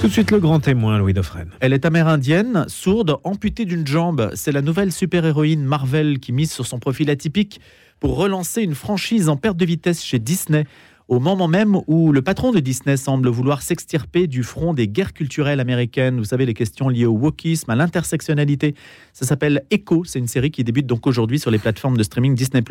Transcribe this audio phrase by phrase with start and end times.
[0.00, 1.50] Tout de suite le grand témoin, Louis Dauphren.
[1.60, 4.30] Elle est amérindienne, sourde, amputée d'une jambe.
[4.34, 7.60] C'est la nouvelle super-héroïne Marvel qui mise sur son profil atypique
[8.00, 10.64] pour relancer une franchise en perte de vitesse chez Disney
[11.10, 15.12] au moment même où le patron de Disney semble vouloir s'extirper du front des guerres
[15.12, 16.18] culturelles américaines.
[16.18, 18.76] Vous savez, les questions liées au wokisme, à l'intersectionnalité.
[19.12, 20.04] Ça s'appelle Echo.
[20.04, 22.62] C'est une série qui débute donc aujourd'hui sur les plateformes de streaming Disney+,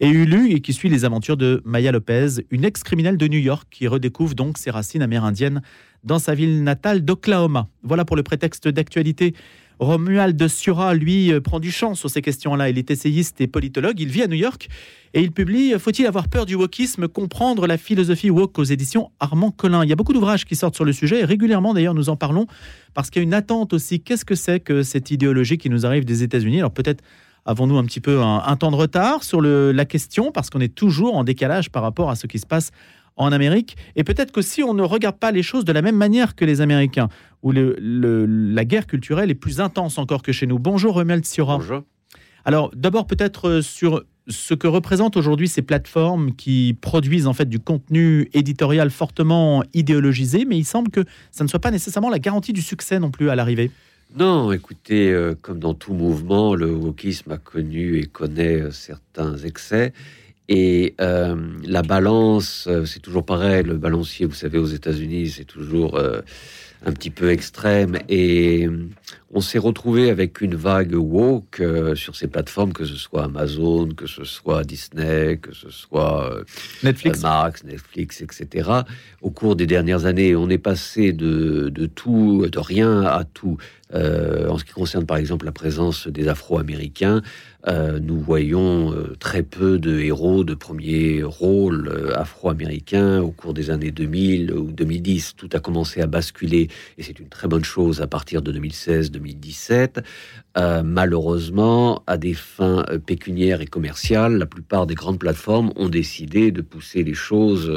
[0.00, 3.68] et Hulu, et qui suit les aventures de Maya Lopez, une ex-criminelle de New York
[3.70, 5.62] qui redécouvre donc ses racines amérindiennes
[6.02, 7.68] dans sa ville natale d'Oklahoma.
[7.84, 9.34] Voilà pour le prétexte d'actualité.
[9.78, 12.70] Romuald Sura, lui, euh, prend du champ sur ces questions-là.
[12.70, 13.98] Il est essayiste et politologue.
[14.00, 14.68] Il vit à New York
[15.14, 19.50] et il publie Faut-il avoir peur du wokisme Comprendre la philosophie woke aux éditions Armand
[19.50, 19.84] Collin.
[19.84, 22.16] Il y a beaucoup d'ouvrages qui sortent sur le sujet et régulièrement, d'ailleurs, nous en
[22.16, 22.46] parlons
[22.94, 24.00] parce qu'il y a une attente aussi.
[24.00, 26.58] Qu'est-ce que c'est que cette idéologie qui nous arrive des États-Unis?
[26.58, 27.02] Alors peut-être
[27.44, 31.16] avons-nous un petit peu un, temps de retard sur la question parce qu'on est toujours
[31.16, 32.72] en décalage par rapport à ce qui se passe
[33.18, 33.76] en Amérique.
[33.96, 36.44] Et peut-être que si on ne regarde pas les choses de la même manière que
[36.44, 37.08] les Américains,
[37.42, 40.58] où la guerre culturelle est plus intense encore que chez nous.
[40.58, 41.58] Bonjour Romuald Siora.
[41.58, 41.82] Bonjour.
[42.44, 47.48] Alors d'abord peut-être euh, sur ce que représentent aujourd'hui ces plateformes qui produisent en fait
[47.48, 52.18] du contenu éditorial fortement idéologisé, mais il semble que ça ne soit pas nécessairement la
[52.18, 53.70] garantie du succès non plus à l'arrivée.
[54.16, 59.36] Non, écoutez, euh, comme dans tout mouvement, le wokisme a connu et connaît euh, certains
[59.38, 59.92] excès.
[60.48, 63.62] Et euh, la balance, euh, c'est toujours pareil.
[63.64, 66.22] Le balancier, vous savez, aux États-Unis, c'est toujours euh,
[66.84, 67.98] un petit peu extrême.
[68.08, 68.68] Et
[69.32, 71.62] on s'est retrouvé avec une vague woke
[71.94, 76.32] sur ces plateformes, que ce soit Amazon, que ce soit Disney, que ce soit
[76.82, 78.70] Netflix, Max, Netflix, etc.
[79.20, 83.58] Au cours des dernières années, on est passé de, de tout, de rien à tout.
[83.92, 87.22] en ce qui concerne par exemple la présence des Afro-Américains,
[87.66, 93.52] euh, nous voyons euh, très peu de héros de premier rôle euh, afro-américains au cours
[93.52, 95.34] des années 2000 ou 2010.
[95.36, 100.02] Tout a commencé à basculer et c'est une très bonne chose à partir de 2016-2017.
[100.84, 106.62] malheureusement, à des fins pécuniaires et commerciales, la plupart des grandes plateformes ont décidé de
[106.62, 107.72] pousser les choses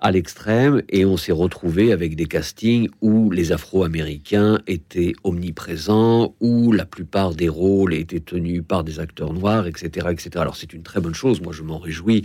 [0.00, 6.72] à l'extrême et on s'est retrouvé avec des castings où les Afro-Américains étaient omniprésents, où
[6.72, 10.08] la plupart des rôles étaient tenus par des acteurs noirs, etc.
[10.10, 10.30] etc.
[10.36, 12.24] Alors c'est une très bonne chose, moi je m'en réjouis.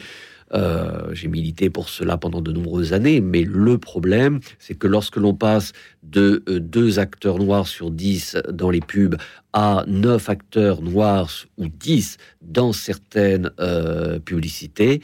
[0.53, 5.17] Euh, j'ai milité pour cela pendant de nombreuses années, mais le problème, c'est que lorsque
[5.17, 9.17] l'on passe de euh, deux acteurs noirs sur dix dans les pubs
[9.59, 15.01] à neuf acteurs noirs ou dix dans certaines euh, publicités,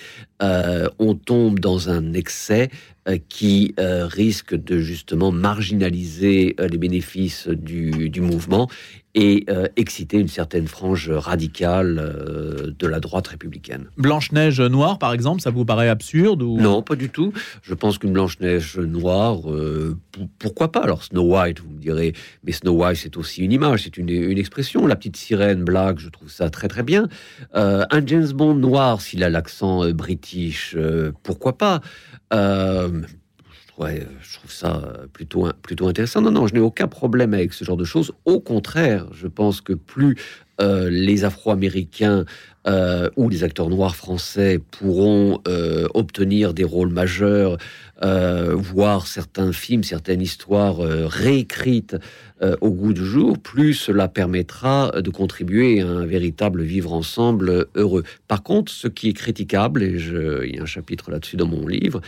[0.99, 2.69] on tombe dans un excès
[3.29, 8.67] qui risque de justement marginaliser les bénéfices du, du mouvement
[9.15, 13.85] et euh, exciter une certaine frange radicale euh, de la droite républicaine.
[13.97, 16.59] Blanche-Neige noire, par exemple, ça vous paraît absurde ou...
[16.59, 17.31] Non, pas du tout.
[17.61, 19.97] Je pense qu'une Blanche-Neige noire, euh,
[20.39, 20.81] pourquoi pas?
[20.81, 22.13] Alors Snow White, vous me direz,
[22.43, 24.85] mais Snow White, c'est aussi une image, c'est une, une, expression.
[24.85, 27.07] La petite sirène blague, je trouve ça très très bien.
[27.53, 30.77] un James Bond noir, s'il a l'accent british,
[31.23, 31.81] pourquoi pas?
[33.79, 34.81] Je trouve ça
[35.13, 36.21] plutôt, plutôt intéressant.
[36.21, 38.11] Non, non, je n'ai aucun problème avec ce genre de choses.
[38.25, 40.15] Au contraire, je pense que plus
[40.61, 42.25] euh, les Afro-Américains
[42.67, 47.57] euh, ou les acteurs noirs français pourront euh, obtenir des rôles majeurs,
[48.03, 51.95] voir certains films, certaines histoires réécrites
[52.59, 58.03] au goût du jour, plus cela permettra de contribuer à un véritable vivre ensemble heureux.
[58.27, 59.95] Par contre, ce qui est critiquable, et
[60.43, 62.01] il y a un chapitre là-dessus dans mon livre,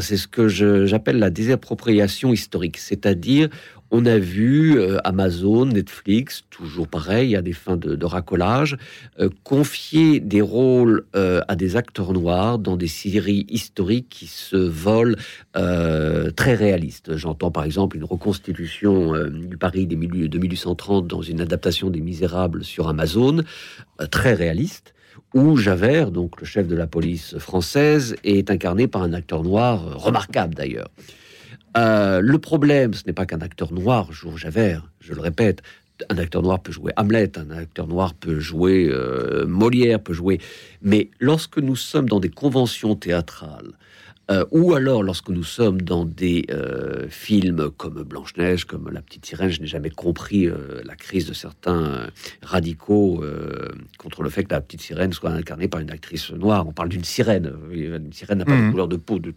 [0.00, 3.48] c'est ce que j'appelle la désappropriation historique, c'est-à-dire
[3.90, 8.76] on a vu euh, Amazon, Netflix, toujours pareil, à des fins de, racolage,
[9.20, 14.56] euh, confier des rôles euh, à des acteurs noirs dans des séries historiques qui se
[14.56, 15.16] volent
[15.54, 17.16] très réalistes.
[17.16, 22.00] J'entends par exemple une reconstitution du Paris des milieux de 1830 dans une adaptation des
[22.00, 23.42] Misérables sur Amazon,
[24.10, 24.94] très réaliste
[25.34, 29.98] où Javert, donc le chef de la police française, est incarné par un acteur noir
[29.98, 30.88] remarquable d'ailleurs.
[31.76, 35.62] Euh, le problème, ce n'est pas qu'un acteur noir joue Javert, je le répète.
[36.10, 40.40] Un acteur noir peut jouer Hamlet, un acteur noir peut jouer euh, Molière, peut jouer.
[40.82, 43.72] Mais lorsque nous sommes dans des conventions théâtrales,
[44.30, 46.46] euh, ou alors lorsque nous sommes dans des
[47.08, 50.48] films comme Blanche-Neige, comme La Petite Sirène, je n'ai jamais compris
[50.84, 52.08] la crise de certains
[52.42, 53.22] radicaux
[53.98, 56.66] contre le fait que La Petite Sirène soit incarnée par une actrice noire.
[56.66, 57.52] On parle d'une sirène.
[57.70, 58.70] Une sirène n'a pas de mmh.
[58.70, 59.18] couleur de peau.
[59.18, 59.32] de,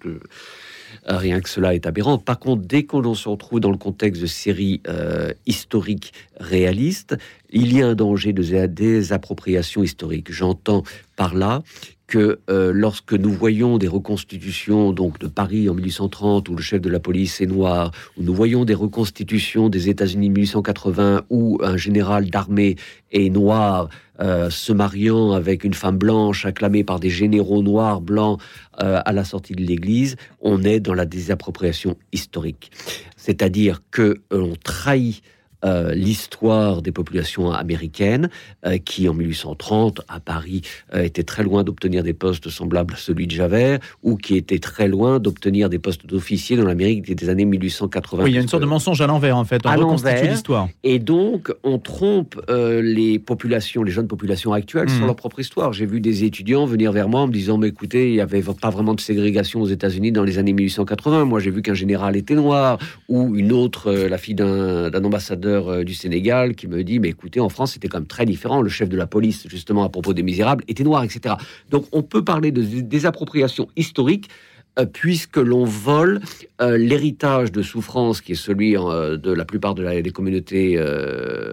[1.07, 2.17] euh, rien que cela est aberrant.
[2.17, 7.15] Par contre, dès qu'on se retrouve dans le contexte de séries euh, historiques réalistes,
[7.49, 10.31] il y a un danger de désappropriation historique.
[10.31, 10.83] J'entends
[11.15, 11.61] par là
[12.09, 16.81] que euh, lorsque nous voyons des reconstitutions donc de Paris en 1830 où le chef
[16.81, 21.59] de la police est noir, où nous voyons des reconstitutions des États-Unis en 1880 où
[21.63, 22.77] un général d'armée
[23.11, 23.89] est noir,
[24.21, 28.41] euh, se mariant avec une femme blanche acclamée par des généraux noirs blancs
[28.81, 32.71] euh, à la sortie de l'Église, on est dans la désappropriation historique.
[33.17, 35.21] C'est-à-dire que on trahit
[35.65, 38.29] euh, l'histoire des populations américaines
[38.65, 40.61] euh, qui, en 1830, à Paris,
[40.93, 44.59] euh, étaient très loin d'obtenir des postes semblables à celui de Javert ou qui étaient
[44.59, 48.23] très loin d'obtenir des postes d'officiers dans l'Amérique des années 1880.
[48.23, 49.61] Oui, il y a une sorte de mensonge à l'envers, en fait.
[49.65, 50.69] On reconstitue l'histoire.
[50.83, 55.07] Et donc, on trompe les populations, les jeunes populations actuelles sur hmm.
[55.07, 55.73] leur propre histoire.
[55.73, 58.41] J'ai vu des étudiants venir vers moi en me disant Mais écoutez, il n'y avait
[58.41, 61.25] pas vraiment de ségrégation aux États-Unis dans les années 1880.
[61.25, 62.79] Moi, j'ai vu qu'un général était noir
[63.09, 67.39] ou une autre, la fille d'un ambassadeur euh, du Sénégal qui me dit, mais écoutez,
[67.39, 68.61] en France, c'était quand même très différent.
[68.61, 71.35] Le chef de la police, justement, à propos des misérables, était noir, etc.
[71.69, 74.29] Donc, on peut parler de désappropriation historique
[74.77, 76.21] euh, puisque l'on vole
[76.61, 80.79] euh, l'héritage de souffrance qui est celui de la plupart de des communautés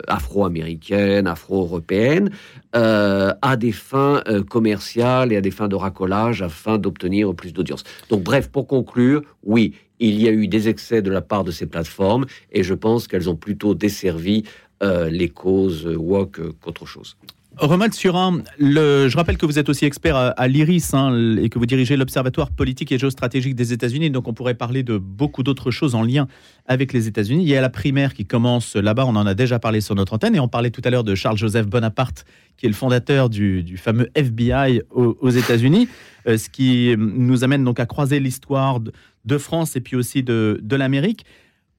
[0.06, 2.30] afro-américaines, afro-européennes,
[2.72, 7.84] à des fins commerciales et à des fins de racolage afin d'obtenir plus d'audience.
[8.10, 11.50] Donc bref, pour conclure, oui, il y a eu des excès de la part de
[11.50, 14.44] ces plateformes et je pense qu'elles ont plutôt desservi
[14.82, 17.16] euh, les causes woke qu'autre chose.
[17.58, 21.58] Romain Surin, le, je rappelle que vous êtes aussi expert à, l'IRIS hein, et que
[21.58, 24.10] vous dirigez l'Observatoire politique et géostratégique des États-Unis.
[24.10, 26.28] Donc, on pourrait parler de beaucoup d'autres choses en lien
[26.66, 27.44] avec les États-Unis.
[27.44, 29.06] Il y a la primaire qui commence là-bas.
[29.06, 31.14] On en a déjà parlé sur notre antenne et on parlait tout à l'heure de
[31.14, 32.26] Charles-Joseph Bonaparte,
[32.58, 35.88] qui est le fondateur du, fameux FBI aux, États-Unis.
[36.26, 38.92] Euh, ce qui nous amène donc à croiser l'histoire de,
[39.38, 41.24] France et puis aussi de, de l'Amérique.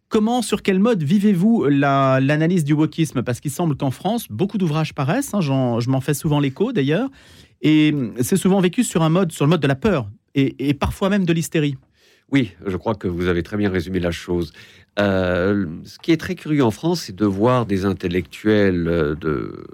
[0.09, 3.23] Comment, sur quel mode vivez-vous l'analyse du wokisme?
[3.23, 7.09] Parce qu'il semble qu'en France, beaucoup d'ouvrages paraissent, hein, je m'en fais souvent l'écho d'ailleurs,
[7.61, 11.09] et c'est souvent vécu sur un mode, sur le mode de la peur, et, parfois
[11.09, 11.75] même de l'hystérie.
[12.31, 14.51] Oui, je crois que vous avez très bien résumé la chose.
[14.99, 19.65] Euh, ce qui est très curieux en France, c'est de voir des intellectuels de,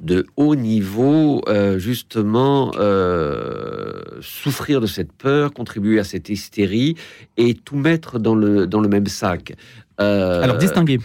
[0.00, 6.94] de haut niveau, euh, justement, euh, souffrir de cette peur, contribuer à cette hystérie
[7.36, 9.54] et tout mettre dans le, dans le même sac.
[10.00, 11.00] Euh, Alors, distinguer.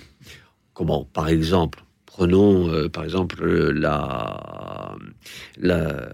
[0.73, 1.05] Comment?
[1.11, 4.95] Par exemple, prenons par exemple la,
[5.57, 6.07] la,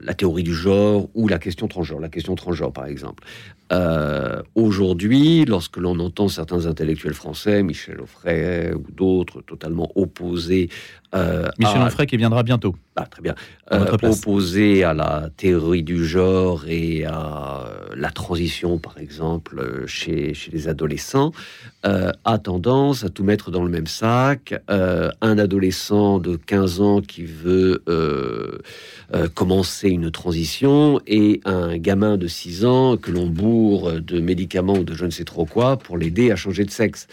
[0.00, 2.00] la, théorie du genre ou la question transgenre.
[2.00, 3.24] La question transgenre, par exemple.
[3.72, 10.68] Euh, aujourd'hui, lorsque l'on entend certains intellectuels français, Michel Offray ou d'autres, totalement opposés.
[11.14, 12.74] Euh, Michel Offray qui viendra bientôt.
[12.96, 13.34] Ah, très bien.
[13.72, 17.64] Euh, opposés à la théorie du genre et à
[17.94, 21.32] la transition, par exemple, chez, chez les adolescents,
[21.82, 24.54] a tendance à tout mettre dans le même sac.
[24.68, 27.82] un adolescent de 15 ans qui veut
[29.34, 34.84] commencer une transition et un gamin de 6 ans que l'on bourre de médicaments ou
[34.84, 37.08] de je ne sais trop quoi pour l'aider à changer de sexe.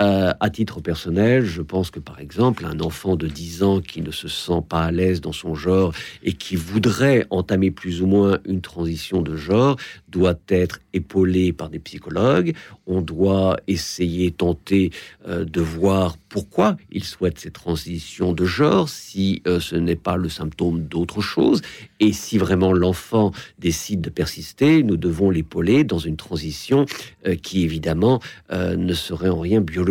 [0.00, 4.02] Euh, à titre personnel, je pense que par exemple, un enfant de 10 ans qui
[4.02, 5.92] ne se sent pas à l'aise dans son genre
[6.24, 9.76] et qui voudrait entamer plus ou moins une transition de genre
[10.08, 12.54] doit être épaulé par des psychologues.
[12.86, 14.90] On doit essayer, tenter
[15.28, 20.16] euh, de voir pourquoi il souhaite cette transition de genre, si euh, ce n'est pas
[20.16, 21.62] le symptôme d'autre chose.
[22.00, 23.30] Et si vraiment l'enfant
[23.60, 26.84] décide de persister, nous devons l'épauler dans une transition
[27.42, 28.20] qui évidemment
[28.50, 29.83] ne serait en rien biologique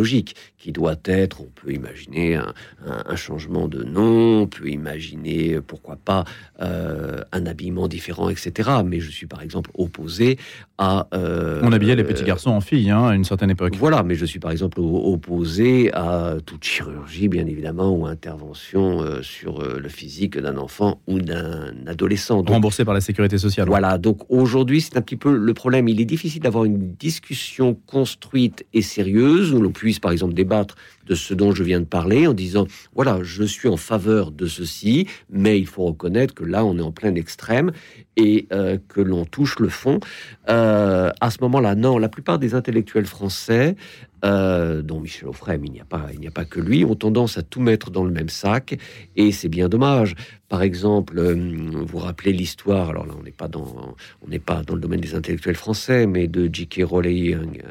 [0.57, 6.23] qui doit être, on peut imaginer un, changement de nom, on peut imaginer, pourquoi pas,
[6.62, 8.69] euh, un habillement différent, etc.
[8.85, 10.38] Mais je suis par exemple opposé
[10.77, 11.07] à...
[11.13, 13.75] Euh, on habillait les petits garçons en filles hein, à une certaine époque.
[13.77, 19.21] Voilà, mais je suis par exemple opposé à toute chirurgie, bien évidemment, ou intervention euh,
[19.21, 22.41] sur le physique d'un enfant ou d'un adolescent.
[22.41, 23.67] Remboursé par la sécurité sociale.
[23.67, 25.88] Voilà, donc aujourd'hui, c'est un petit peu le problème.
[25.88, 30.75] Il est difficile d'avoir une discussion construite et sérieuse où l'on puisse, par exemple, débattre
[31.07, 34.45] de ce dont je viens de parler en disant voilà, je suis en faveur de
[34.45, 37.73] ceci, mais il faut reconnaître que là, on est en plein extrême
[38.15, 39.99] et euh, que l'on touche le fond.
[40.47, 43.75] Euh, à ce moment-là, non, la plupart des intellectuels français,
[44.23, 46.85] euh, dont Michel Offray, mais il n'y a pas, il n'y a pas que lui,
[46.85, 48.77] ont tendance à tout mettre dans le même sac,
[49.15, 50.15] et c'est bien dommage.
[50.49, 54.61] Par exemple, vous vous rappelez l'histoire, alors là, on n'est pas dans, on n'est pas
[54.63, 56.83] dans le domaine des intellectuels français, mais de J.K.
[56.83, 57.61] Rowling,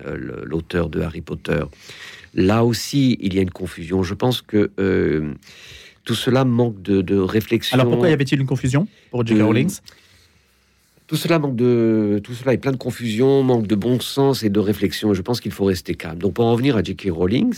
[0.45, 1.63] l'auteur de Harry Potter.
[2.35, 4.03] Là aussi, il y a une confusion.
[4.03, 5.35] Je pense que euh,
[6.05, 7.75] tout cela manque de, réflexion.
[7.75, 9.43] Alors pourquoi y avait-il une confusion pour J.K.
[9.43, 9.71] Rowling?
[11.13, 14.49] Tout cela manque de, tout cela est plein de confusion, manque de bon sens et
[14.49, 15.13] de réflexion.
[15.13, 16.19] je pense qu'il faut rester calme.
[16.19, 17.09] Donc, pour en revenir à J.K.
[17.11, 17.53] Rowling,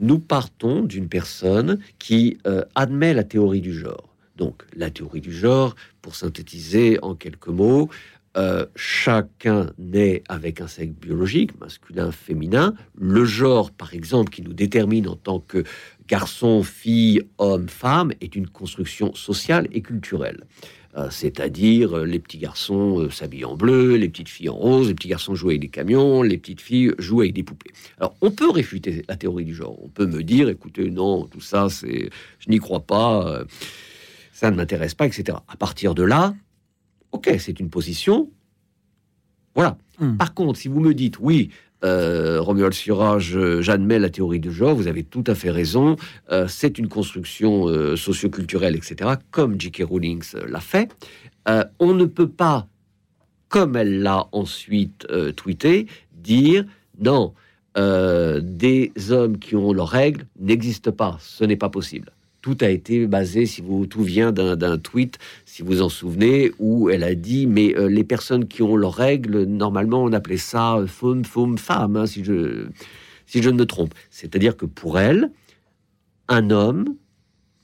[0.00, 4.08] nous partons d'une personne qui euh, admet la théorie du genre.
[4.36, 7.90] Donc, la théorie du genre, pour synthétiser en quelques mots,
[8.38, 12.72] euh, chacun naît avec un sexe biologique, masculin, féminin.
[12.98, 15.64] Le genre, par exemple, qui nous détermine en tant que
[16.08, 20.44] garçon, fille, homme, femme, est une construction sociale et culturelle.
[20.96, 24.94] Euh, c'est-à-dire euh, les petits garçons s'habillent en bleu, les petites filles en rose, les
[24.94, 27.72] petits garçons jouent avec des camions, les petites filles jouent avec des poupées.
[27.98, 31.40] Alors on peut réfuter la théorie du genre, on peut me dire, écoutez, non, tout
[31.40, 33.44] ça, c'est, je n'y crois pas,
[34.32, 35.38] ça ne m'intéresse pas, etc.
[35.48, 36.34] À partir de là,
[37.12, 38.30] ok, c'est une position.
[39.54, 39.78] Voilà.
[39.98, 40.16] Hmm.
[40.16, 41.50] Par contre, si vous me dites, oui,
[41.84, 45.96] euh, Romuald Sura, j'admets la théorie du genre, vous avez tout à fait raison,
[46.32, 49.82] euh, c'est une construction euh, socioculturelle, etc., comme J.K.
[49.84, 50.90] Rowling l'a fait.
[51.78, 52.66] on ne peut pas,
[53.48, 55.06] comme elle l'a ensuite
[55.36, 56.64] tweeté, dire
[56.98, 57.34] non,
[57.76, 62.10] des hommes qui ont leurs règles n'existent pas, ce n'est pas possible
[62.46, 66.90] tout a été basé, si vous tout vient d'un tweet, si vous en souvenez, où
[66.90, 70.76] elle a dit mais euh, les personnes qui ont leurs règles, normalement on appelait ça
[70.86, 72.66] femme, femme, femme, hein, si je
[73.26, 73.92] si je ne me trompe.
[74.10, 75.32] C'est-à-dire que pour elle,
[76.28, 76.94] un homme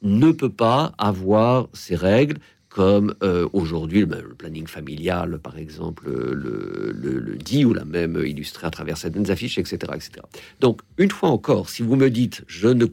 [0.02, 6.90] ne peut pas avoir ses règles comme euh, aujourd'hui le, planning familial, par exemple, le,
[6.92, 10.10] le, dit ou l'a même illustré à travers certaines affiches, etc., etc.
[10.58, 12.86] Donc, une fois encore, si vous me dites je ne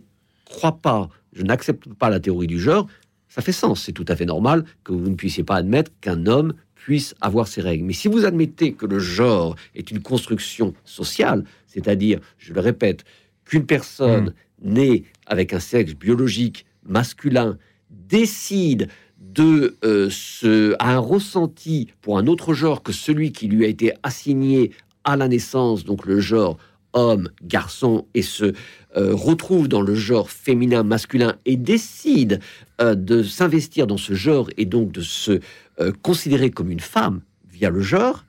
[0.46, 2.88] crois pas je n'accepte pas la théorie du genre,
[3.28, 3.84] ça fait sens.
[3.84, 7.48] C'est tout à fait normal que vous ne puissiez pas admettre qu'un homme puisse avoir
[7.48, 7.86] ses règles.
[7.86, 13.04] Mais si vous admettez que le genre est une construction sociale, c'est-à-dire, je le répète,
[13.46, 14.34] qu'une personne
[14.64, 14.74] hmm.
[14.74, 17.58] née avec un sexe biologique masculin
[17.90, 18.88] décide
[19.20, 23.94] de euh, ce, un ressenti pour un autre genre que celui qui lui a été
[24.02, 24.72] assigné
[25.04, 26.58] à la naissance, donc le genre
[26.94, 28.54] homme, garçon, et se
[28.98, 32.40] euh, retrouve dans le genre féminin, masculin, et décide
[32.82, 35.40] euh, de s'investir dans ce genre et donc de se
[35.80, 38.26] euh, considérer comme une femme via le genre,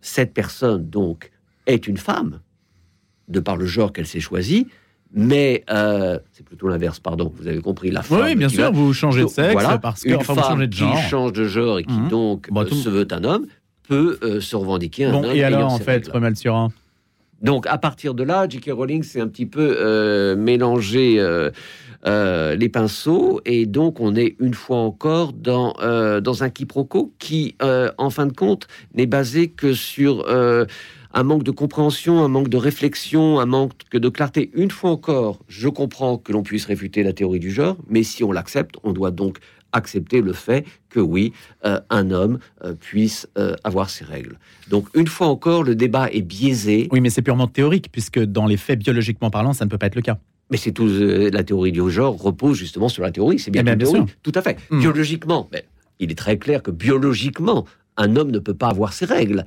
[0.00, 1.30] cette personne donc
[1.66, 2.40] est une femme,
[3.28, 4.66] de par le genre qu'elle s'est choisi,
[5.14, 5.64] mais
[6.32, 8.22] c'est plutôt l'inverse, pardon, vous avez compris, la femme.
[8.24, 10.96] Oui, bien sûr, vous changez de sexe voilà, parce que une femme de genre.
[10.96, 12.08] qui change de genre et qui mhm.
[12.08, 13.46] donc se veut un homme
[13.86, 15.36] peut se revendiquer un bon, homme.
[15.36, 16.72] Et alors, en fait, Romal Surin
[17.42, 18.70] donc à partir de là, J.K.
[18.72, 21.50] Rowling s'est un petit peu euh, mélangé euh,
[22.06, 25.74] euh, les pinceaux et donc on est une fois encore dans,
[26.20, 27.56] dans un quiproquo qui,
[27.98, 30.26] en fin de compte, n'est basé que sur
[31.14, 34.50] un manque de compréhension, un manque de réflexion, un manque de clarté.
[34.54, 38.24] Une fois encore, je comprends que l'on puisse réfuter la théorie du genre, mais si
[38.24, 39.38] on l'accepte, on doit donc
[39.72, 41.32] accepter le fait que oui,
[41.64, 44.38] euh, un homme euh, puisse euh, avoir ses règles.
[44.68, 46.88] Donc une fois encore, le débat est biaisé.
[46.92, 49.86] Oui, mais c'est purement théorique, puisque dans les faits, biologiquement parlant, ça ne peut pas
[49.86, 50.18] être le cas.
[50.50, 50.86] Mais c'est tout.
[50.86, 53.38] la théorie du genre repose justement sur la théorie.
[53.38, 54.04] C'est bien, eh bien, théorie.
[54.22, 54.58] Tout à fait.
[54.70, 54.80] Hmm.
[54.80, 55.64] Biologiquement, mais
[55.98, 57.64] il est très clair que biologiquement,
[57.96, 59.44] un homme ne peut pas avoir ses règles.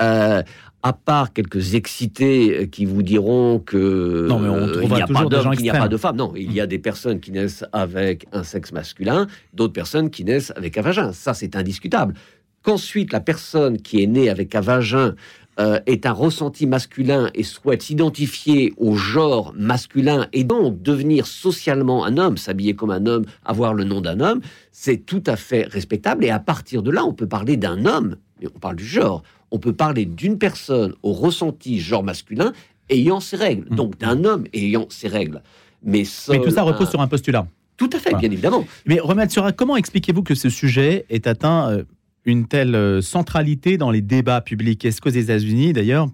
[0.00, 0.42] Euh,
[0.82, 5.00] à part quelques excités euh, qui vous diront que non, mais on euh, il n'y
[5.00, 6.16] a pas d'homme, il n'y a pas de femme.
[6.16, 10.24] Non, il y a des personnes qui naissent avec un sexe masculin, d'autres personnes qui
[10.24, 11.12] naissent avec un vagin.
[11.12, 12.14] Ça, c'est indiscutable.
[12.62, 15.14] Qu'ensuite, la personne qui est née avec un vagin
[15.60, 22.04] euh, est un ressenti masculin et souhaite s'identifier au genre masculin et donc devenir socialement
[22.04, 24.40] un homme, s'habiller comme un homme, avoir le nom d'un homme,
[24.72, 26.24] c'est tout à fait respectable.
[26.24, 29.22] Et à partir de là, on peut parler d'un homme, mais on parle du genre.
[29.50, 32.52] On peut parler d'une personne au ressenti genre masculin
[32.90, 33.76] ayant ses règles, mmh.
[33.76, 35.42] donc d'un homme ayant ses règles.
[35.84, 37.46] Mais, mais tout ça repose sur un postulat.
[37.76, 38.64] Tout à fait, bien évidemment.
[38.86, 41.84] Mais Romain Sura, comment expliquez-vous que ce sujet est atteint euh,
[42.24, 44.84] une telle euh, centralité dans les débats publics.
[44.84, 46.08] Est-ce qu'aux États-Unis, d'ailleurs,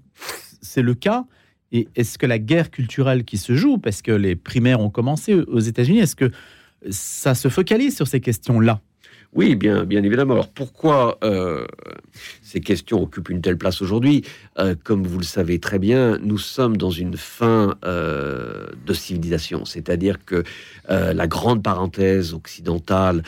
[0.61, 1.25] c'est le cas?
[1.73, 5.35] Et est-ce que la guerre culturelle qui se joue, parce que les primaires ont commencé
[5.35, 6.31] aux États-Unis, est-ce que
[6.91, 8.81] ça se focalise sur ces questions-là?
[9.33, 10.35] Oui, bien, bien évidemment.
[10.35, 11.65] Alors pourquoi euh,
[12.43, 14.25] ces questions occupent une telle place aujourd'hui?
[14.59, 19.65] Euh, Comme vous le savez très bien, nous sommes dans une fin euh, de civilisation,
[19.65, 20.43] c'est-à-dire que
[20.89, 23.23] la grande parenthèse occidentale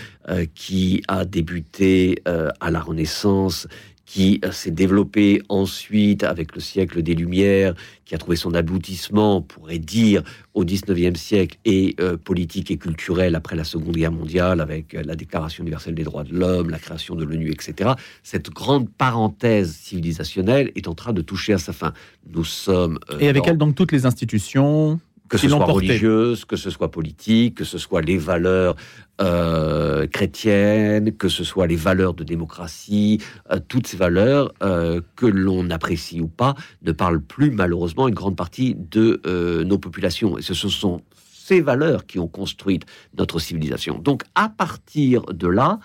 [0.56, 3.68] qui a débuté à la Renaissance,
[4.04, 9.38] qui euh, s'est développé ensuite avec le siècle des Lumières, qui a trouvé son aboutissement,
[9.38, 10.22] on pourrait dire,
[10.54, 15.02] au XIXe siècle, et euh, politique et culturel après la Seconde Guerre mondiale, avec euh,
[15.04, 17.92] la Déclaration universelle des droits de l'homme, la création de l'ONU, etc.
[18.22, 21.92] Cette grande parenthèse civilisationnelle est en train de toucher à sa fin.
[22.28, 22.98] Nous sommes...
[23.20, 25.00] et avec elle, donc, toutes les institutions
[25.32, 28.76] que ce soit religieuse, que ce soit politique, que ce soit les valeurs
[29.20, 33.18] euh, chrétiennes, que ce soit les valeurs de démocratie,
[33.50, 38.14] euh, toutes ces valeurs euh, que l'on apprécie ou pas ne parlent plus malheureusement une
[38.14, 39.20] grande partie de
[39.64, 40.36] nos populations.
[40.36, 41.00] Et ce sont
[41.44, 42.80] ces valeurs qui ont construit
[43.18, 43.98] notre civilisation.
[43.98, 45.80] Donc, à partir de là,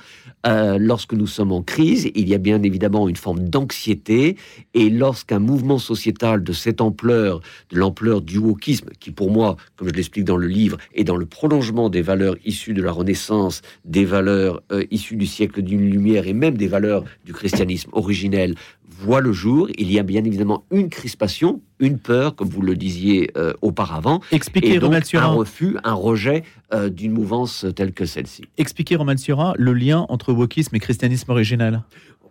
[0.46, 4.38] euh, lorsque nous sommes en crise, il y a bien évidemment une forme d'anxiété.
[4.74, 9.88] Et lorsqu'un mouvement sociétal de cette ampleur, de l'ampleur du wokisme, qui pour moi, comme
[9.88, 13.62] je l'explique dans le livre, est dans le prolongement des valeurs issues de la Renaissance,
[13.84, 18.56] des valeurs euh, issues du siècle d'une lumière et même des valeurs du christianisme originel,
[18.88, 22.76] voit le jour, il y a bien évidemment une crispation, une peur, comme vous le
[22.76, 27.94] disiez euh, auparavant, Expliquez, et donc Romain un refus, un rejet euh, d'une mouvance telle
[27.94, 28.44] que celle-ci.
[28.58, 31.84] Expliquez, Roman Sura, le lien entre wokisme et christianisme original.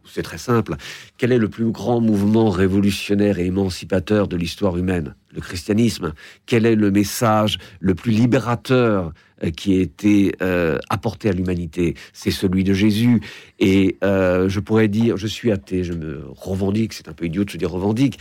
[0.05, 0.77] C'est très simple.
[1.19, 5.15] Quel est le plus grand mouvement révolutionnaire et émancipateur de l'histoire humaine?
[5.37, 6.15] Le christianisme.
[6.47, 9.13] Quel est le message le plus libérateur
[9.45, 11.95] euh, qui a été euh, apporté à l'humanité?
[12.15, 13.21] C'est celui de Jésus.
[13.59, 17.45] Et euh, je pourrais dire, je suis athée, je me revendique, c'est un peu idiot
[17.45, 18.19] de se dire revendique,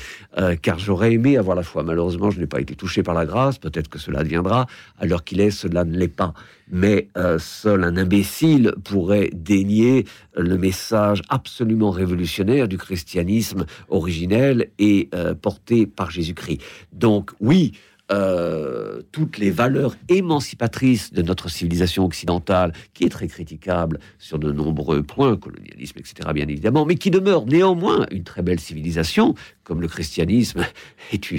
[0.62, 1.84] car j'aurais aimé avoir la foi.
[1.84, 4.65] Malheureusement, je n'ai pas été touché par la grâce, peut-être que cela deviendra,
[5.00, 6.34] à l'heure qu'il est, cela ne l'est pas.
[6.72, 10.05] Mais seul un imbécile pourrait dénier
[10.38, 15.10] le message absolument révolutionnaire du christianisme originel et
[15.41, 16.62] porté par Jésus-Christ.
[17.05, 17.74] Donc oui,
[18.12, 24.51] euh, toutes les valeurs émancipatrices de notre civilisation occidentale, qui est très critiquable sur de
[24.51, 29.81] nombreux points, colonialisme, etc., bien évidemment, mais qui demeure néanmoins une très belle civilisation, comme
[29.81, 30.65] le christianisme
[31.13, 31.29] est,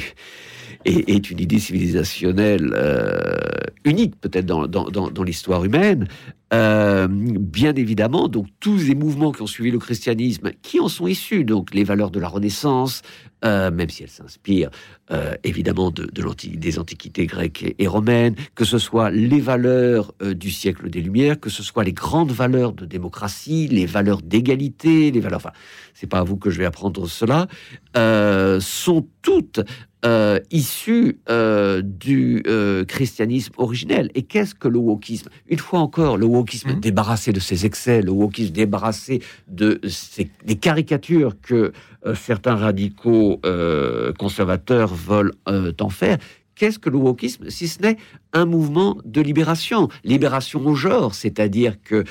[1.30, 3.37] une- idée civilisationnelle euh,
[3.85, 6.06] unique, peut-être dans l'histoire humaine.
[6.52, 11.08] Euh, bien évidemment, donc tous les mouvements qui ont suivi le christianisme, qui en sont
[11.08, 13.02] issus, donc les valeurs de la Renaissance,
[13.44, 14.70] euh, même si elles s'inspirent
[15.10, 16.08] euh, évidemment de,
[16.54, 21.40] des antiquités grecques et, et romaines, que ce soit les valeurs du siècle des Lumières,
[21.40, 25.38] que ce soit les grandes valeurs de démocratie, les valeurs d'égalité, les valeurs.
[25.38, 25.52] Enfin,
[25.94, 27.48] c'est pas à vous que je vais apprendre cela,
[28.60, 29.60] sont toutes
[30.06, 34.10] euh, issues euh, du euh, christianisme originel.
[34.14, 35.28] Et qu'est-ce que le wokisme?
[35.48, 36.80] Une fois encore, le wokisme Mhm.
[36.80, 41.72] débarrassé de ses excès, le wokisme débarrassé de ces, des caricatures que
[42.06, 43.40] euh, certains radicaux
[44.18, 45.32] conservateurs veulent
[45.80, 46.18] en faire.
[46.54, 47.50] Qu'est-ce que le wokisme?
[47.50, 47.96] Si ce n'est
[48.32, 52.04] un mouvement de libération Libération au genre, c'est-à-dire que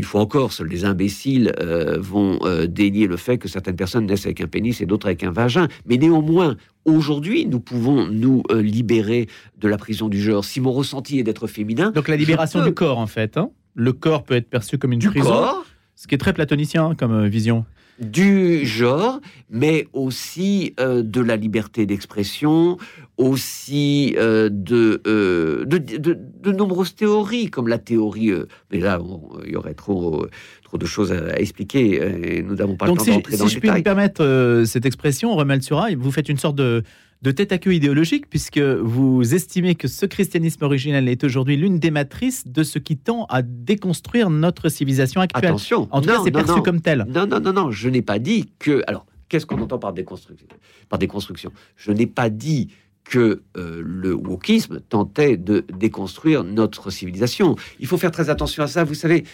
[0.00, 4.06] une fois encore, seuls les imbéciles euh, vont euh, dénier le fait que certaines personnes
[4.06, 5.68] naissent avec un pénis et d'autres avec un vagin.
[5.84, 10.42] Mais néanmoins, aujourd'hui, nous pouvons nous euh, libérer de la prison du genre.
[10.42, 12.68] Si mon ressenti est d'être féminin, Donc la libération peux.
[12.68, 13.36] du corps, en fait.
[13.36, 13.50] hein.
[13.74, 16.86] le corps peut être perçu comme une du prison, corps, ce qui est très platonicien
[16.86, 17.66] hein, comme vision.
[18.00, 22.78] Du genre, mais aussi euh, de la liberté d'expression,
[23.18, 28.32] aussi euh, de, euh, de, de- de nombreuses théories, comme la théorie.
[28.70, 28.98] mais là,
[29.44, 30.26] il y aurait trop,
[30.64, 33.32] trop de choses à, à expliquer, et nous n'avons pas Donc le temps si, d'entrer
[33.32, 33.82] si dans le je puis me détail.
[33.82, 36.82] permettre cette expression, Romain Sura, vous faites une sorte de,
[37.22, 41.78] de tête à queue idéologique puisque vous estimez que ce christianisme originel est aujourd'hui l'une
[41.78, 45.44] des matrices de ce qui tend à déconstruire notre civilisation actuelle.
[45.44, 46.62] Attention, En tout cas, c'est perçu non.
[46.62, 47.04] comme tel.
[47.08, 48.82] Non, non, non, non, je n'ai pas dit que.
[48.86, 50.46] Alors, qu'est-ce qu'on entend par déconstruction
[50.88, 52.68] Par déconstruction, je n'ai pas dit
[53.04, 57.56] que euh, le wokisme tentait de déconstruire notre civilisation.
[57.80, 58.84] Il faut faire très attention à ça.
[58.84, 59.24] Vous savez,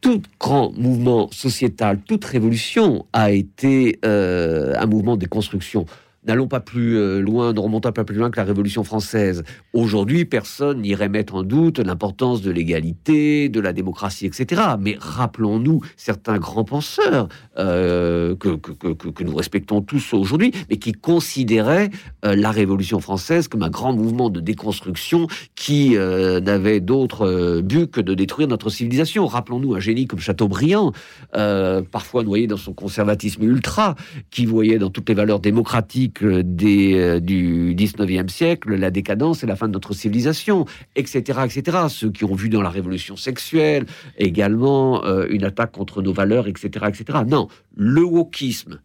[0.00, 5.86] tout grand mouvement sociétal, toute révolution a été euh, un mouvement de déconstruction.
[6.26, 9.44] N'allons pas plus euh, loin, ne remontons pas plus loin que la Révolution française.
[9.74, 14.62] Aujourd'hui, personne n'irait mettre en doute l'importance de l'égalité, de la démocratie, etc.
[14.80, 21.90] Mais rappelons-nous certains grands penseurs euh, que, nous respectons tous aujourd'hui, mais qui considéraient
[22.24, 28.00] euh, la Révolution française comme un grand mouvement de déconstruction qui n'avait d'autre but que
[28.00, 29.26] de détruire notre civilisation.
[29.26, 30.92] Rappelons-nous un génie comme Chateaubriand,
[31.32, 33.94] parfois noyé dans son conservatisme ultra,
[34.30, 39.56] qui voyait dans toutes les valeurs démocratiques euh, du 19e siècle la décadence et la
[39.56, 40.64] fin de notre civilisation,
[40.96, 41.78] etc., etc.
[41.88, 43.86] Ceux qui ont vu dans la révolution sexuelle
[44.18, 47.20] également euh, une attaque contre nos valeurs, etc., etc.
[47.26, 48.80] Non, le wokisme,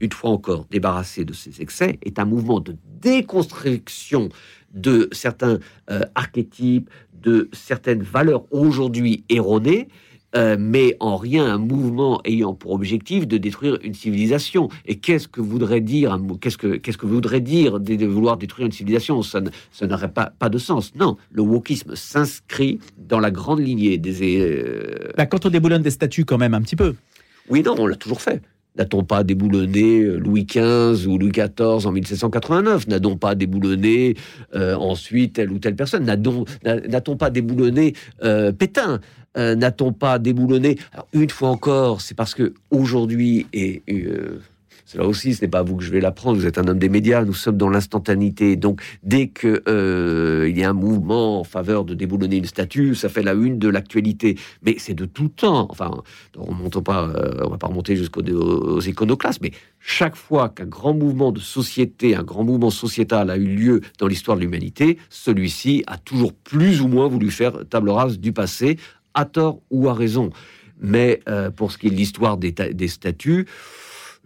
[0.00, 4.28] une fois encore débarrassé de ses excès, est un mouvement de déconstruction
[4.74, 5.58] de certains
[5.90, 9.88] euh, archétypes, de certaines valeurs aujourd'hui erronées,
[10.36, 14.68] euh, mais en rien un mouvement ayant pour objectif de détruire une civilisation.
[14.86, 18.66] Et qu'est-ce que voudrait dire qu'est-ce que qu'est-ce que voudrait dire de, de vouloir détruire
[18.66, 19.22] une civilisation?
[19.22, 19.40] Ça
[19.82, 20.94] n'aurait pas pas de sens.
[20.94, 24.38] Non, le wokisme s'inscrit dans la grande lignée des.
[24.40, 26.94] euh, Bah, quand on déboulonne des statues, quand même, un petit peu.
[27.48, 28.42] oui, non, on l'a toujours fait.
[28.78, 34.14] N'a-t-on pas déboulonné euh, Louis XV ou Louis XIV en 1789 N'a-t-on pas déboulonné
[34.54, 36.04] euh, ensuite telle ou telle personne?
[36.04, 39.00] N'a-t-on n'a- n'a-t-on pas déboulonné euh, Pétain?
[39.38, 40.78] Euh, N'a-t-on pas déboulonné?
[40.92, 44.40] Alors, Une fois encore, c'est parce que aujourd'hui, et euh,
[44.86, 46.38] cela aussi, ce n'est pas à vous que je vais l'apprendre.
[46.38, 47.24] Vous êtes un homme des médias.
[47.24, 48.54] Nous sommes dans l'instantanéité.
[48.54, 52.94] Donc, dès que euh, il y a un mouvement en faveur de déboulonner une statue,
[52.94, 54.38] ça fait la une de l'actualité.
[54.62, 55.66] Mais c'est de tout temps.
[55.70, 55.90] Enfin,
[56.38, 58.22] on ne pas, euh, on va pas remonter jusqu'aux
[58.80, 63.46] iconoclastes, mais chaque fois qu'un grand mouvement de société, un grand mouvement sociétal a eu
[63.46, 68.20] lieu dans l'histoire de l'humanité, celui-ci a toujours plus ou moins voulu faire table rase
[68.20, 68.78] du passé,
[69.14, 70.30] à tort ou à raison.
[70.80, 73.46] Mais euh, pour ce qui est de l'histoire des statues,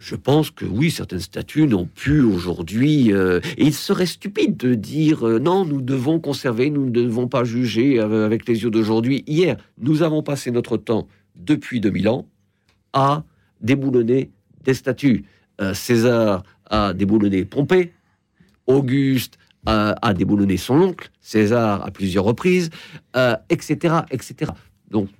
[0.00, 3.12] je pense que oui, certaines statues n'ont plus aujourd'hui.
[3.12, 7.28] Euh, et il serait stupide de dire euh, non, nous devons conserver, nous ne devons
[7.28, 9.22] pas juger avec les yeux d'aujourd'hui.
[9.26, 12.26] Hier, nous avons passé notre temps depuis 2000 ans
[12.94, 13.24] à
[13.60, 14.30] déboulonner
[14.64, 15.24] des statues.
[15.74, 17.92] César a déboulonné Pompée,
[18.66, 22.70] Auguste a, déboulonné son oncle, César à plusieurs reprises,
[23.50, 24.52] etc., etc.
[24.90, 25.10] Donc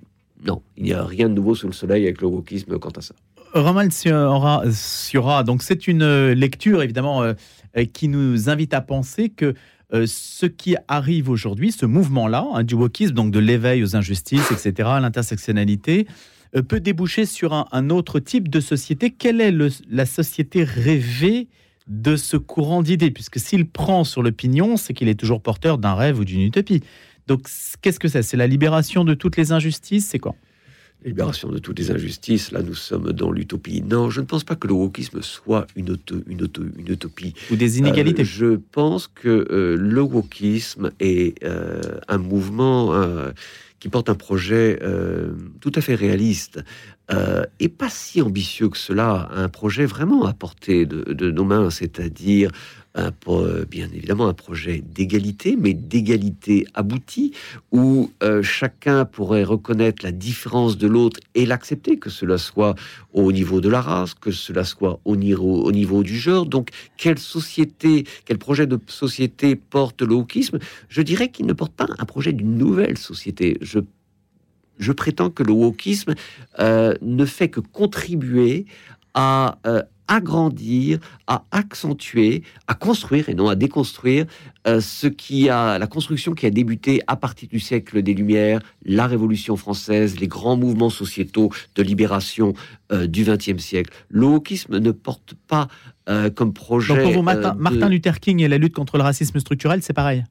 [0.43, 3.01] non, il n'y a rien de nouveau sous le soleil avec le wokisme quant à
[3.01, 3.13] ça.
[3.53, 7.33] Romain Siora, donc c'est une euh, lecture évidemment euh,
[7.77, 9.53] euh, qui nous invite à penser que
[10.05, 14.89] ce qui arrive aujourd'hui, ce mouvement-là hein, du wokisme, donc de l'éveil aux injustices, etc.,
[15.01, 16.07] l'intersectionnalité,
[16.69, 19.11] peut déboucher sur un, autre type de société.
[19.11, 19.53] Quelle est
[19.89, 21.49] la société rêvée
[21.87, 23.11] de ce courant d'idées?
[23.11, 26.79] Puisque s'il prend sur l'opinion, c'est qu'il est toujours porteur d'un rêve ou d'une utopie.
[27.27, 27.49] Donc,
[27.81, 28.23] qu'est-ce que c'est?
[28.23, 30.07] C'est la libération de toutes les injustices?
[30.07, 30.35] C'est quoi?
[31.03, 33.81] Libération de toutes les injustices, là nous sommes dans l'utopie.
[33.81, 36.47] Non, je ne pense pas que le wokisme soit une, une,
[36.87, 37.33] utopie.
[37.51, 38.21] Ou des inégalités.
[38.21, 42.93] Euh, je pense que euh, le wokisme est euh, un mouvement
[43.79, 44.79] qui porte un projet
[45.59, 46.63] tout à fait réaliste
[47.59, 52.51] et pas si ambitieux que cela, un projet vraiment à portée de, nos mains, c'est-à-dire
[52.95, 53.11] un,
[53.69, 57.33] bien évidemment un projet d'égalité, mais d'égalité aboutie,
[57.71, 62.75] où euh, chacun pourrait reconnaître la différence de l'autre et l'accepter, que cela soit
[63.13, 66.45] au niveau de la race, que cela soit au niveau, au niveau du genre.
[66.45, 70.59] Donc, quelle société, quel projet de société porte le wokisme?
[70.89, 73.57] Je dirais qu'il ne porte pas un projet d'une nouvelle société.
[74.81, 76.15] Je prétends que le wokisme
[76.59, 78.65] euh, ne fait que contribuer
[79.13, 84.25] à euh, agrandir, à accentuer, à construire et non à déconstruire
[84.67, 88.59] euh, ce qui a la construction qui a débuté à partir du siècle des Lumières,
[88.85, 92.53] la Révolution française, les grands mouvements sociétaux de libération
[92.91, 93.93] euh, du XXe siècle.
[94.09, 95.69] Le wokisme ne porte pas
[96.09, 96.93] euh, comme projet.
[96.93, 100.25] Donc pour vous, Martin, Luther King et la lutte contre le racisme structurel, c'est pareil?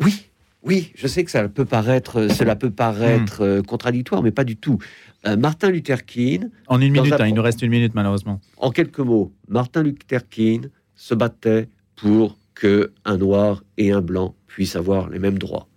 [0.00, 0.26] Oui,
[0.66, 3.62] oui, je sais que ça peut paraître, cela peut paraître hmm.
[3.62, 4.78] contradictoire, mais pas du tout.
[5.26, 6.48] Euh, Martin Luther King.
[6.66, 8.40] En une minute, hein, il nous reste une minute malheureusement.
[8.58, 14.34] En quelques mots, Martin Luther King se battait pour que un noir et un blanc
[14.46, 15.68] puissent avoir les mêmes droits.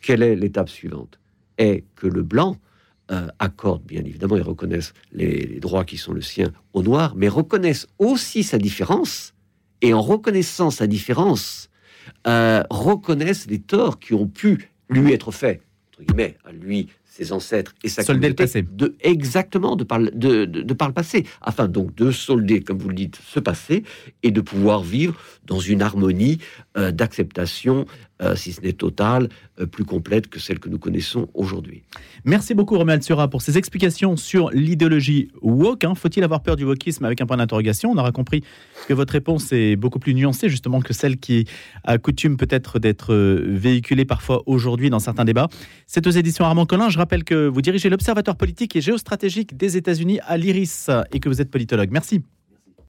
[0.00, 1.18] Quelle est l'étape suivante?
[1.58, 2.56] Est que le blanc
[3.10, 7.28] euh, accorde bien évidemment et reconnaisse les, droits qui sont le sien au noir, mais
[7.28, 9.34] reconnaisse aussi sa différence.
[9.82, 11.68] Et en reconnaissant sa différence,
[12.26, 17.32] euh, reconnaissent les torts qui ont pu lui être faits, entre guillemets, à lui ses
[17.32, 21.66] ancêtres et sa solder communauté, de exactement de par, de, de, par le passé, afin
[21.66, 23.84] donc de solder, comme vous le dites, ce passé
[24.22, 26.38] et de pouvoir vivre dans une harmonie
[26.76, 27.86] euh, d'acceptation,
[28.22, 29.28] euh, si ce n'est totale,
[29.60, 31.82] euh, plus complète que celle que nous connaissons aujourd'hui.
[32.24, 35.84] Merci beaucoup Romain Sura pour ces explications sur l'idéologie woke.
[35.84, 35.94] Hein.
[35.94, 37.90] Faut-il avoir peur du wokisme avec un point d'interrogation?
[37.90, 38.42] On aura compris
[38.88, 41.46] que votre réponse est beaucoup plus nuancée justement que celle qui
[41.84, 45.48] a coutume peut-être d'être véhiculée parfois aujourd'hui dans certains débats.
[45.86, 46.88] C'est aux éditions Armand Collin.
[46.88, 51.28] Je rappelle que vous dirigez l'Observatoire politique et géostratégique des États-Unis à l'IRIS et que
[51.28, 51.90] vous êtes politologue.
[51.92, 52.20] Merci.